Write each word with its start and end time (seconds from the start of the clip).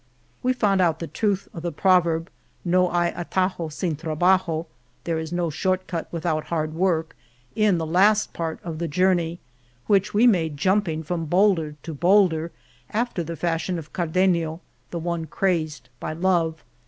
We 0.41 0.53
found 0.53 0.81
out 0.81 0.97
the 0.97 1.05
truth 1.05 1.47
of 1.53 1.61
the 1.61 1.71
proverb 1.71 2.31
{no 2.65 2.89
hay 2.89 3.11
atajo 3.13 3.69
sin 3.71 3.95
trabajo) 3.95 4.65
"there 5.03 5.19
is 5.19 5.31
no 5.31 5.51
short 5.51 5.85
cut 5.85 6.07
without 6.11 6.45
hard 6.45 6.73
work" 6.73 7.15
in 7.65 7.77
the 7.77 7.85
last 7.85 8.33
part 8.33 8.59
of 8.63 8.79
the 8.79 8.87
journey, 8.87 9.37
which 9.85 10.11
we 10.11 10.25
made 10.25 10.57
jumping 10.57 11.03
from 11.03 11.25
boulder 11.25 11.75
to 11.83 11.93
boulder, 11.93 12.51
after 12.89 13.23
the 13.23 13.35
fashion 13.35 13.77
of 13.77 13.93
Car 13.93 14.07
denio, 14.07 14.59
the 14.89 14.97
One 14.97 15.25
Crazed 15.27 15.89
by 15.99 16.13
Love. 16.13 16.63